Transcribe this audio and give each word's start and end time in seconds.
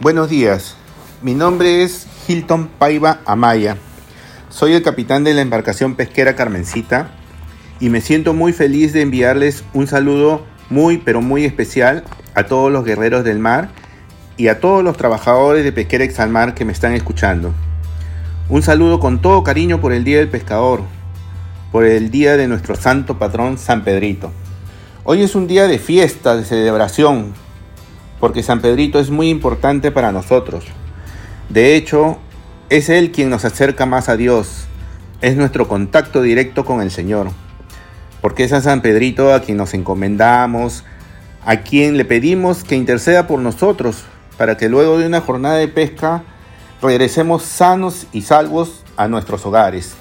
Buenos 0.00 0.30
días, 0.30 0.76
mi 1.22 1.34
nombre 1.34 1.82
es 1.82 2.06
Hilton 2.28 2.68
Paiva 2.68 3.18
Amaya. 3.26 3.76
Soy 4.48 4.74
el 4.74 4.82
capitán 4.84 5.24
de 5.24 5.34
la 5.34 5.40
embarcación 5.40 5.96
pesquera 5.96 6.36
Carmencita 6.36 7.10
y 7.80 7.88
me 7.88 8.00
siento 8.00 8.32
muy 8.32 8.52
feliz 8.52 8.92
de 8.92 9.02
enviarles 9.02 9.64
un 9.74 9.88
saludo 9.88 10.46
muy 10.70 10.98
pero 10.98 11.20
muy 11.20 11.44
especial 11.44 12.04
a 12.36 12.44
todos 12.44 12.70
los 12.70 12.84
guerreros 12.84 13.24
del 13.24 13.40
mar 13.40 13.70
y 14.36 14.46
a 14.46 14.60
todos 14.60 14.84
los 14.84 14.96
trabajadores 14.96 15.64
de 15.64 15.72
Pesquera 15.72 16.04
Exalmar 16.04 16.54
que 16.54 16.64
me 16.64 16.72
están 16.72 16.92
escuchando. 16.92 17.52
Un 18.48 18.62
saludo 18.62 19.00
con 19.00 19.20
todo 19.20 19.42
cariño 19.42 19.80
por 19.80 19.92
el 19.92 20.04
Día 20.04 20.18
del 20.18 20.28
Pescador, 20.28 20.82
por 21.72 21.84
el 21.84 22.12
día 22.12 22.36
de 22.36 22.46
nuestro 22.46 22.76
santo 22.76 23.18
patrón 23.18 23.58
San 23.58 23.82
Pedrito. 23.82 24.30
Hoy 25.02 25.22
es 25.22 25.34
un 25.34 25.48
día 25.48 25.66
de 25.66 25.80
fiesta, 25.80 26.36
de 26.36 26.44
celebración, 26.44 27.34
porque 28.20 28.42
San 28.42 28.60
Pedrito 28.60 28.98
es 28.98 29.10
muy 29.10 29.28
importante 29.28 29.90
para 29.90 30.12
nosotros. 30.12 30.64
De 31.48 31.76
hecho, 31.76 32.18
es 32.68 32.88
Él 32.88 33.12
quien 33.12 33.30
nos 33.30 33.44
acerca 33.44 33.86
más 33.86 34.08
a 34.08 34.16
Dios, 34.16 34.66
es 35.20 35.36
nuestro 35.36 35.68
contacto 35.68 36.22
directo 36.22 36.64
con 36.64 36.80
el 36.80 36.90
Señor, 36.90 37.28
porque 38.20 38.44
es 38.44 38.52
a 38.52 38.60
San 38.60 38.82
Pedrito 38.82 39.32
a 39.32 39.40
quien 39.40 39.56
nos 39.56 39.74
encomendamos, 39.74 40.84
a 41.44 41.58
quien 41.58 41.96
le 41.96 42.04
pedimos 42.04 42.64
que 42.64 42.76
interceda 42.76 43.26
por 43.26 43.40
nosotros, 43.40 44.04
para 44.36 44.56
que 44.56 44.68
luego 44.68 44.98
de 44.98 45.06
una 45.06 45.20
jornada 45.20 45.56
de 45.56 45.68
pesca 45.68 46.22
regresemos 46.82 47.42
sanos 47.42 48.06
y 48.12 48.22
salvos 48.22 48.84
a 48.96 49.08
nuestros 49.08 49.44
hogares. 49.46 49.94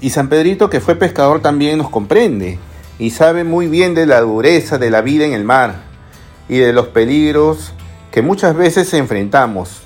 Y 0.00 0.10
San 0.10 0.28
Pedrito, 0.28 0.70
que 0.70 0.80
fue 0.80 0.94
pescador, 0.94 1.40
también 1.40 1.78
nos 1.78 1.90
comprende 1.90 2.58
y 2.98 3.10
sabe 3.10 3.44
muy 3.44 3.66
bien 3.66 3.94
de 3.94 4.06
la 4.06 4.20
dureza 4.20 4.78
de 4.78 4.90
la 4.90 5.00
vida 5.00 5.24
en 5.24 5.32
el 5.32 5.44
mar 5.44 5.85
y 6.48 6.58
de 6.58 6.72
los 6.72 6.88
peligros 6.88 7.72
que 8.10 8.22
muchas 8.22 8.56
veces 8.56 8.92
enfrentamos. 8.94 9.82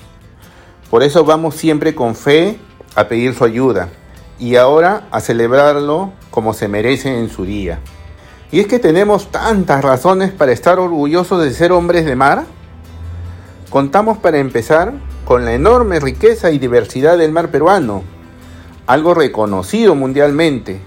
Por 0.89 1.03
eso 1.03 1.23
vamos 1.23 1.55
siempre 1.55 1.95
con 1.95 2.15
fe 2.15 2.57
a 2.95 3.07
pedir 3.07 3.33
su 3.33 3.43
ayuda 3.43 3.89
y 4.39 4.55
ahora 4.55 5.07
a 5.11 5.21
celebrarlo 5.21 6.11
como 6.29 6.53
se 6.53 6.67
merece 6.67 7.17
en 7.19 7.29
su 7.29 7.45
día. 7.45 7.79
Y 8.51 8.59
es 8.59 8.67
que 8.67 8.79
tenemos 8.79 9.31
tantas 9.31 9.83
razones 9.83 10.31
para 10.31 10.51
estar 10.51 10.79
orgullosos 10.79 11.43
de 11.43 11.51
ser 11.51 11.71
hombres 11.71 12.05
de 12.05 12.15
mar. 12.15 12.43
Contamos 13.69 14.17
para 14.17 14.39
empezar 14.39 14.93
con 15.23 15.45
la 15.45 15.53
enorme 15.53 15.99
riqueza 16.01 16.51
y 16.51 16.59
diversidad 16.59 17.17
del 17.17 17.31
mar 17.31 17.51
peruano, 17.51 18.03
algo 18.87 19.13
reconocido 19.13 19.95
mundialmente. 19.95 20.81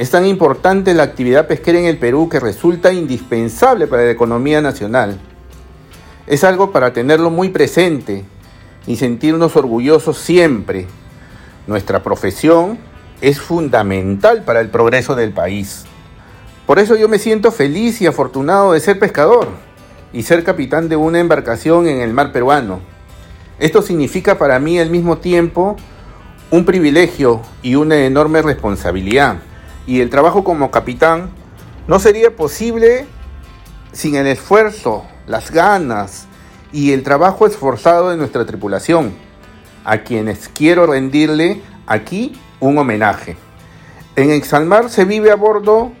Es 0.00 0.08
tan 0.08 0.24
importante 0.24 0.94
la 0.94 1.02
actividad 1.02 1.46
pesquera 1.46 1.78
en 1.78 1.84
el 1.84 1.98
Perú 1.98 2.30
que 2.30 2.40
resulta 2.40 2.90
indispensable 2.90 3.86
para 3.86 4.04
la 4.04 4.10
economía 4.10 4.62
nacional. 4.62 5.20
Es 6.26 6.42
algo 6.42 6.72
para 6.72 6.94
tenerlo 6.94 7.28
muy 7.28 7.50
presente 7.50 8.24
y 8.86 8.96
sentirnos 8.96 9.56
orgullosos 9.56 10.16
siempre. 10.16 10.86
Nuestra 11.66 12.02
profesión 12.02 12.78
es 13.20 13.42
fundamental 13.42 14.42
para 14.42 14.60
el 14.60 14.70
progreso 14.70 15.16
del 15.16 15.34
país. 15.34 15.84
Por 16.66 16.78
eso 16.78 16.96
yo 16.96 17.06
me 17.06 17.18
siento 17.18 17.52
feliz 17.52 18.00
y 18.00 18.06
afortunado 18.06 18.72
de 18.72 18.80
ser 18.80 18.98
pescador 18.98 19.48
y 20.14 20.22
ser 20.22 20.44
capitán 20.44 20.88
de 20.88 20.96
una 20.96 21.20
embarcación 21.20 21.86
en 21.86 22.00
el 22.00 22.14
mar 22.14 22.32
peruano. 22.32 22.80
Esto 23.58 23.82
significa 23.82 24.38
para 24.38 24.58
mí 24.60 24.78
al 24.78 24.88
mismo 24.88 25.18
tiempo 25.18 25.76
un 26.50 26.64
privilegio 26.64 27.42
y 27.60 27.74
una 27.74 27.98
enorme 28.06 28.40
responsabilidad. 28.40 29.42
Y 29.86 30.00
el 30.00 30.10
trabajo 30.10 30.44
como 30.44 30.70
capitán 30.70 31.30
no 31.86 31.98
sería 31.98 32.34
posible 32.36 33.06
sin 33.92 34.14
el 34.14 34.26
esfuerzo, 34.26 35.04
las 35.26 35.50
ganas 35.50 36.26
y 36.72 36.92
el 36.92 37.02
trabajo 37.02 37.46
esforzado 37.46 38.10
de 38.10 38.16
nuestra 38.16 38.46
tripulación, 38.46 39.12
a 39.84 39.98
quienes 39.98 40.48
quiero 40.48 40.86
rendirle 40.86 41.62
aquí 41.86 42.38
un 42.60 42.78
homenaje. 42.78 43.36
En 44.16 44.30
Exalmar 44.30 44.90
se 44.90 45.04
vive 45.04 45.30
a 45.30 45.36
bordo 45.36 45.92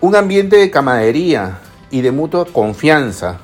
un 0.00 0.16
ambiente 0.16 0.56
de 0.56 0.70
camaradería 0.70 1.58
y 1.90 2.00
de 2.00 2.10
mutua 2.10 2.44
confianza. 2.46 3.38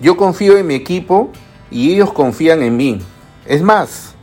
Yo 0.00 0.16
confío 0.16 0.56
en 0.56 0.66
mi 0.66 0.74
equipo 0.74 1.30
y 1.70 1.92
ellos 1.92 2.12
confían 2.12 2.62
en 2.62 2.76
mí. 2.76 3.00
Es 3.46 3.62
más, 3.62 4.14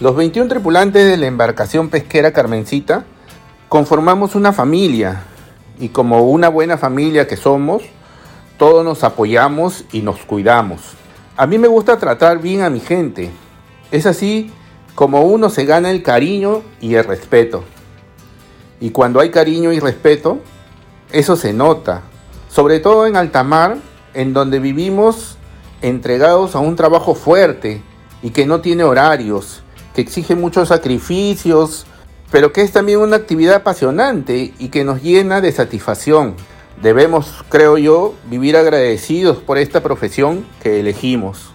los 0.00 0.16
21 0.16 0.48
tripulantes 0.48 1.06
de 1.06 1.16
la 1.16 1.26
embarcación 1.26 1.88
pesquera 1.88 2.32
Carmencita 2.32 3.04
conformamos 3.70 4.34
una 4.34 4.52
familia 4.52 5.22
y 5.78 5.90
como 5.90 6.24
una 6.24 6.48
buena 6.48 6.76
familia 6.76 7.28
que 7.28 7.36
somos, 7.36 7.84
todos 8.58 8.84
nos 8.84 9.04
apoyamos 9.04 9.84
y 9.92 10.02
nos 10.02 10.18
cuidamos. 10.26 10.80
A 11.36 11.46
mí 11.46 11.56
me 11.56 11.68
gusta 11.68 11.96
tratar 11.96 12.40
bien 12.40 12.62
a 12.62 12.68
mi 12.68 12.80
gente. 12.80 13.30
Es 13.92 14.06
así 14.06 14.50
como 14.96 15.22
uno 15.22 15.50
se 15.50 15.66
gana 15.66 15.92
el 15.92 16.02
cariño 16.02 16.62
y 16.80 16.96
el 16.96 17.04
respeto. 17.04 17.62
Y 18.80 18.90
cuando 18.90 19.20
hay 19.20 19.30
cariño 19.30 19.72
y 19.72 19.78
respeto, 19.78 20.40
eso 21.12 21.36
se 21.36 21.52
nota, 21.52 22.02
sobre 22.48 22.80
todo 22.80 23.06
en 23.06 23.14
alta 23.14 23.44
mar, 23.44 23.76
en 24.14 24.32
donde 24.32 24.58
vivimos 24.58 25.38
entregados 25.80 26.56
a 26.56 26.58
un 26.58 26.74
trabajo 26.74 27.14
fuerte 27.14 27.82
y 28.20 28.30
que 28.30 28.46
no 28.46 28.62
tiene 28.62 28.82
horarios 28.82 29.62
que 29.94 30.00
exige 30.00 30.34
muchos 30.34 30.68
sacrificios, 30.68 31.86
pero 32.30 32.52
que 32.52 32.62
es 32.62 32.72
también 32.72 33.00
una 33.00 33.16
actividad 33.16 33.56
apasionante 33.56 34.54
y 34.58 34.68
que 34.68 34.84
nos 34.84 35.02
llena 35.02 35.40
de 35.40 35.52
satisfacción. 35.52 36.36
Debemos, 36.80 37.44
creo 37.48 37.76
yo, 37.76 38.14
vivir 38.26 38.56
agradecidos 38.56 39.38
por 39.38 39.58
esta 39.58 39.82
profesión 39.82 40.46
que 40.62 40.80
elegimos. 40.80 41.52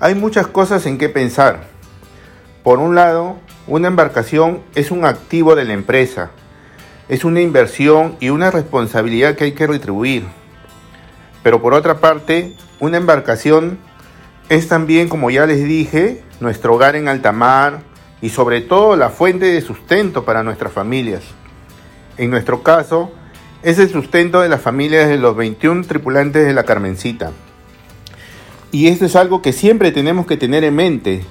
Hay 0.00 0.14
muchas 0.14 0.46
cosas 0.48 0.84
en 0.86 0.98
que 0.98 1.08
pensar. 1.08 1.68
Por 2.62 2.78
un 2.80 2.94
lado, 2.94 3.36
una 3.66 3.88
embarcación 3.88 4.62
es 4.74 4.90
un 4.90 5.04
activo 5.04 5.54
de 5.54 5.64
la 5.64 5.72
empresa, 5.72 6.30
es 7.08 7.24
una 7.24 7.40
inversión 7.40 8.16
y 8.20 8.30
una 8.30 8.50
responsabilidad 8.50 9.36
que 9.36 9.44
hay 9.44 9.52
que 9.52 9.66
retribuir. 9.66 10.24
Pero 11.42 11.62
por 11.62 11.72
otra 11.72 11.98
parte, 12.00 12.54
una 12.80 12.96
embarcación 12.96 13.78
es 14.48 14.68
también, 14.68 15.08
como 15.08 15.30
ya 15.30 15.46
les 15.46 15.64
dije, 15.64 16.22
nuestro 16.40 16.74
hogar 16.74 16.96
en 16.96 17.08
alta 17.08 17.32
mar 17.32 17.80
y 18.20 18.30
sobre 18.30 18.60
todo 18.60 18.96
la 18.96 19.10
fuente 19.10 19.46
de 19.46 19.60
sustento 19.60 20.24
para 20.24 20.42
nuestras 20.42 20.72
familias. 20.72 21.22
En 22.16 22.30
nuestro 22.30 22.62
caso, 22.62 23.12
es 23.62 23.78
el 23.78 23.90
sustento 23.90 24.40
de 24.40 24.48
las 24.48 24.62
familias 24.62 25.08
de 25.08 25.18
los 25.18 25.36
21 25.36 25.84
tripulantes 25.84 26.46
de 26.46 26.54
la 26.54 26.64
Carmencita. 26.64 27.32
Y 28.72 28.88
esto 28.88 29.06
es 29.06 29.16
algo 29.16 29.42
que 29.42 29.52
siempre 29.52 29.92
tenemos 29.92 30.26
que 30.26 30.36
tener 30.36 30.64
en 30.64 30.74
mente 30.74 31.24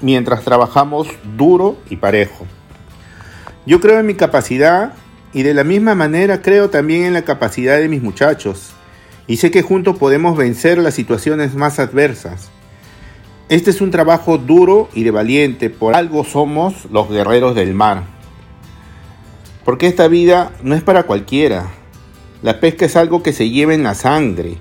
mientras 0.00 0.42
trabajamos 0.42 1.08
duro 1.36 1.76
y 1.88 1.96
parejo. 1.96 2.46
Yo 3.66 3.80
creo 3.80 4.00
en 4.00 4.06
mi 4.06 4.14
capacidad 4.14 4.94
y 5.32 5.42
de 5.42 5.54
la 5.54 5.64
misma 5.64 5.94
manera 5.94 6.42
creo 6.42 6.70
también 6.70 7.04
en 7.04 7.12
la 7.12 7.22
capacidad 7.22 7.78
de 7.78 7.88
mis 7.88 8.02
muchachos 8.02 8.72
y 9.26 9.36
sé 9.36 9.50
que 9.50 9.62
juntos 9.62 9.96
podemos 9.98 10.36
vencer 10.36 10.78
las 10.78 10.94
situaciones 10.94 11.54
más 11.54 11.78
adversas. 11.78 12.50
Este 13.50 13.70
es 13.70 13.80
un 13.80 13.90
trabajo 13.90 14.38
duro 14.38 14.88
y 14.94 15.02
de 15.02 15.10
valiente, 15.10 15.70
por 15.70 15.96
algo 15.96 16.22
somos 16.22 16.84
los 16.92 17.10
guerreros 17.10 17.56
del 17.56 17.74
mar. 17.74 18.04
Porque 19.64 19.88
esta 19.88 20.06
vida 20.06 20.52
no 20.62 20.76
es 20.76 20.84
para 20.84 21.02
cualquiera. 21.02 21.68
La 22.42 22.60
pesca 22.60 22.86
es 22.86 22.94
algo 22.94 23.24
que 23.24 23.32
se 23.32 23.50
lleva 23.50 23.74
en 23.74 23.82
la 23.82 23.96
sangre. 23.96 24.58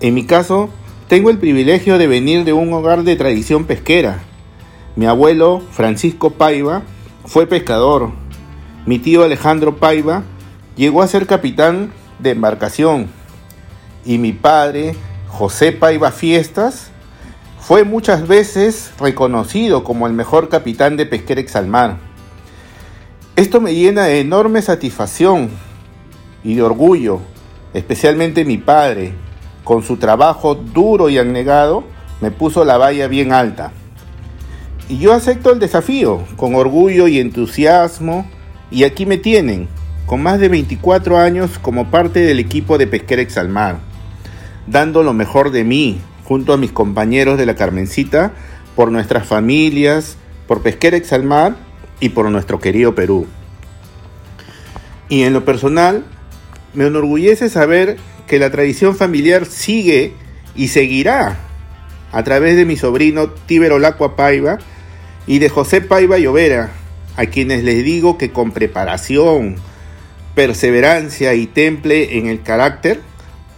En 0.00 0.14
mi 0.14 0.26
caso, 0.26 0.70
tengo 1.08 1.30
el 1.30 1.38
privilegio 1.38 1.98
de 1.98 2.06
venir 2.06 2.44
de 2.44 2.52
un 2.52 2.72
hogar 2.72 3.02
de 3.02 3.16
tradición 3.16 3.64
pesquera. 3.64 4.22
Mi 4.94 5.06
abuelo, 5.06 5.60
Francisco 5.72 6.30
Paiva, 6.30 6.82
fue 7.24 7.48
pescador. 7.48 8.12
Mi 8.86 9.00
tío 9.00 9.24
Alejandro 9.24 9.78
Paiva 9.78 10.22
llegó 10.76 11.02
a 11.02 11.08
ser 11.08 11.26
capitán 11.26 11.90
de 12.20 12.30
embarcación 12.30 13.08
y 14.04 14.18
mi 14.18 14.30
padre, 14.32 14.94
José 15.26 15.72
Paiva 15.72 16.12
Fiestas, 16.12 16.92
fue 17.60 17.84
muchas 17.84 18.26
veces 18.26 18.90
reconocido 18.98 19.84
como 19.84 20.06
el 20.06 20.12
mejor 20.12 20.48
capitán 20.48 20.96
de 20.96 21.06
pesquera 21.06 21.40
exalmar. 21.40 21.98
Esto 23.36 23.60
me 23.60 23.74
llena 23.74 24.04
de 24.04 24.20
enorme 24.20 24.62
satisfacción 24.62 25.50
y 26.42 26.54
de 26.54 26.62
orgullo, 26.62 27.20
especialmente 27.74 28.44
mi 28.44 28.58
padre, 28.58 29.12
con 29.62 29.82
su 29.82 29.98
trabajo 29.98 30.54
duro 30.54 31.08
y 31.08 31.18
anegado, 31.18 31.84
me 32.20 32.30
puso 32.30 32.64
la 32.64 32.76
valla 32.76 33.06
bien 33.08 33.32
alta. 33.32 33.72
Y 34.88 34.98
yo 34.98 35.12
acepto 35.12 35.52
el 35.52 35.60
desafío 35.60 36.24
con 36.36 36.54
orgullo 36.54 37.06
y 37.06 37.20
entusiasmo, 37.20 38.28
y 38.70 38.84
aquí 38.84 39.06
me 39.06 39.18
tienen, 39.18 39.68
con 40.06 40.22
más 40.22 40.40
de 40.40 40.48
24 40.48 41.18
años 41.18 41.58
como 41.60 41.90
parte 41.90 42.20
del 42.20 42.40
equipo 42.40 42.78
de 42.78 42.86
Pesquera 42.86 43.22
Exalmar 43.22 43.90
dando 44.70 45.02
lo 45.02 45.12
mejor 45.12 45.50
de 45.50 45.64
mí, 45.64 46.00
junto 46.30 46.52
a 46.52 46.56
mis 46.56 46.70
compañeros 46.70 47.38
de 47.38 47.44
la 47.44 47.56
Carmencita, 47.56 48.30
por 48.76 48.92
nuestras 48.92 49.26
familias, 49.26 50.16
por 50.46 50.62
Pesquera 50.62 50.96
Exalmar 50.96 51.56
y 51.98 52.10
por 52.10 52.30
nuestro 52.30 52.60
querido 52.60 52.94
Perú. 52.94 53.26
Y 55.08 55.24
en 55.24 55.32
lo 55.32 55.44
personal, 55.44 56.04
me 56.72 56.86
enorgullece 56.86 57.50
saber 57.50 57.96
que 58.28 58.38
la 58.38 58.52
tradición 58.52 58.94
familiar 58.94 59.44
sigue 59.44 60.12
y 60.54 60.68
seguirá 60.68 61.36
a 62.12 62.22
través 62.22 62.54
de 62.54 62.64
mi 62.64 62.76
sobrino 62.76 63.30
Tíbero 63.30 63.80
Lacua 63.80 64.14
Paiva 64.14 64.58
y 65.26 65.40
de 65.40 65.48
José 65.48 65.80
Paiva 65.80 66.16
Llovera, 66.18 66.70
a 67.16 67.26
quienes 67.26 67.64
les 67.64 67.82
digo 67.82 68.18
que 68.18 68.30
con 68.30 68.52
preparación, 68.52 69.56
perseverancia 70.36 71.34
y 71.34 71.48
temple 71.48 72.18
en 72.18 72.28
el 72.28 72.40
carácter, 72.42 73.00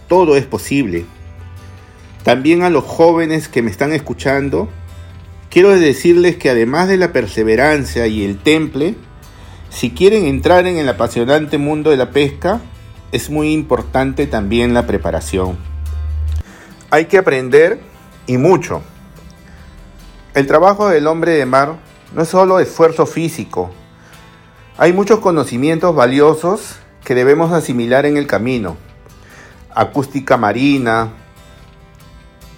todo 0.07 0.35
es 0.35 0.45
posible. 0.45 1.05
También 2.23 2.63
a 2.63 2.69
los 2.69 2.85
jóvenes 2.85 3.49
que 3.49 3.61
me 3.61 3.69
están 3.69 3.91
escuchando, 3.91 4.69
quiero 5.49 5.69
decirles 5.77 6.37
que 6.37 6.49
además 6.49 6.87
de 6.87 6.95
la 6.95 7.11
perseverancia 7.11 8.07
y 8.07 8.23
el 8.23 8.37
temple, 8.37 8.95
si 9.69 9.91
quieren 9.91 10.25
entrar 10.25 10.65
en 10.65 10.77
el 10.77 10.87
apasionante 10.87 11.57
mundo 11.57 11.89
de 11.89 11.97
la 11.97 12.11
pesca, 12.11 12.61
es 13.11 13.29
muy 13.29 13.51
importante 13.51 14.25
también 14.25 14.73
la 14.73 14.87
preparación. 14.87 15.57
Hay 16.89 17.05
que 17.05 17.17
aprender 17.17 17.81
y 18.25 18.37
mucho. 18.37 18.81
El 20.33 20.47
trabajo 20.47 20.87
del 20.87 21.07
hombre 21.07 21.33
de 21.33 21.45
mar 21.45 21.75
no 22.15 22.21
es 22.21 22.29
solo 22.29 22.59
esfuerzo 22.59 23.05
físico. 23.05 23.69
Hay 24.77 24.93
muchos 24.93 25.19
conocimientos 25.19 25.93
valiosos 25.93 26.77
que 27.03 27.15
debemos 27.15 27.51
asimilar 27.51 28.05
en 28.05 28.15
el 28.15 28.27
camino. 28.27 28.77
Acústica 29.75 30.37
marina, 30.37 31.11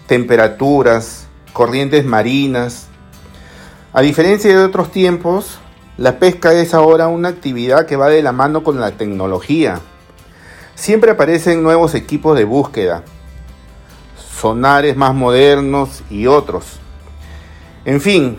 temperaturas, 0.07 1.27
corrientes 1.53 2.05
marinas. 2.05 2.87
A 3.93 4.01
diferencia 4.01 4.55
de 4.55 4.63
otros 4.63 4.91
tiempos, 4.91 5.59
la 5.97 6.19
pesca 6.19 6.53
es 6.53 6.73
ahora 6.73 7.07
una 7.07 7.29
actividad 7.29 7.85
que 7.85 7.95
va 7.95 8.09
de 8.09 8.21
la 8.21 8.31
mano 8.31 8.63
con 8.63 8.79
la 8.79 8.91
tecnología. 8.91 9.79
Siempre 10.75 11.11
aparecen 11.11 11.63
nuevos 11.63 11.95
equipos 11.95 12.37
de 12.37 12.43
búsqueda, 12.43 13.03
sonares 14.17 14.97
más 14.97 15.15
modernos 15.15 16.03
y 16.09 16.27
otros. 16.27 16.79
En 17.85 18.01
fin, 18.01 18.37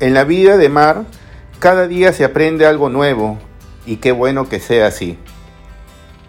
en 0.00 0.14
la 0.14 0.24
vida 0.24 0.56
de 0.56 0.68
mar, 0.70 1.04
cada 1.58 1.86
día 1.86 2.12
se 2.12 2.24
aprende 2.24 2.66
algo 2.66 2.88
nuevo 2.88 3.38
y 3.84 3.96
qué 3.96 4.12
bueno 4.12 4.48
que 4.48 4.60
sea 4.60 4.86
así. 4.86 5.18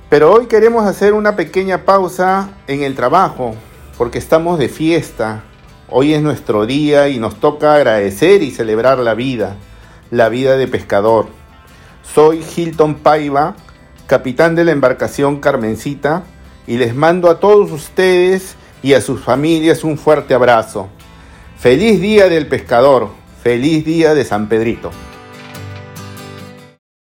Pero 0.09 0.33
hoy 0.33 0.47
queremos 0.47 0.85
hacer 0.85 1.13
una 1.13 1.35
pequeña 1.35 1.85
pausa 1.85 2.49
en 2.67 2.83
el 2.83 2.95
trabajo 2.95 3.55
porque 3.97 4.19
estamos 4.19 4.59
de 4.59 4.69
fiesta. 4.69 5.43
Hoy 5.89 6.13
es 6.13 6.21
nuestro 6.21 6.65
día 6.65 7.09
y 7.09 7.19
nos 7.19 7.39
toca 7.39 7.73
agradecer 7.73 8.43
y 8.43 8.51
celebrar 8.51 8.99
la 8.99 9.15
vida, 9.15 9.55
la 10.11 10.29
vida 10.29 10.55
de 10.57 10.67
pescador. 10.67 11.27
Soy 12.03 12.43
Hilton 12.55 12.95
Paiva, 12.95 13.55
capitán 14.05 14.55
de 14.55 14.65
la 14.65 14.71
embarcación 14.71 15.39
Carmencita, 15.39 16.23
y 16.67 16.77
les 16.77 16.93
mando 16.95 17.29
a 17.29 17.39
todos 17.39 17.71
ustedes 17.71 18.55
y 18.83 18.93
a 18.93 19.01
sus 19.01 19.21
familias 19.21 19.83
un 19.83 19.97
fuerte 19.97 20.33
abrazo. 20.33 20.89
Feliz 21.57 21.99
día 21.99 22.29
del 22.29 22.47
pescador, 22.47 23.09
feliz 23.41 23.83
día 23.83 24.13
de 24.13 24.25
San 24.25 24.47
Pedrito. 24.47 24.91